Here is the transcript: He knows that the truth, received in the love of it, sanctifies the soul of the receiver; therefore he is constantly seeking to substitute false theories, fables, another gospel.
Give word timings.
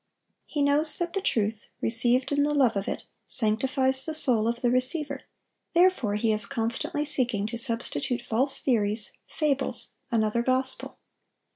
He 0.47 0.63
knows 0.63 0.97
that 0.97 1.13
the 1.13 1.21
truth, 1.21 1.67
received 1.79 2.31
in 2.31 2.41
the 2.41 2.55
love 2.55 2.75
of 2.75 2.87
it, 2.87 3.03
sanctifies 3.27 4.03
the 4.03 4.15
soul 4.15 4.47
of 4.47 4.61
the 4.61 4.71
receiver; 4.71 5.21
therefore 5.75 6.15
he 6.15 6.33
is 6.33 6.47
constantly 6.47 7.05
seeking 7.05 7.45
to 7.45 7.57
substitute 7.59 8.23
false 8.23 8.61
theories, 8.61 9.11
fables, 9.27 9.89
another 10.09 10.41
gospel. 10.41 10.97